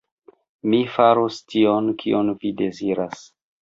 Mi 0.71 0.79
faros 0.95 1.39
tion, 1.53 1.95
kion 2.03 2.37
vi 2.43 2.57
deziras. 2.67 3.27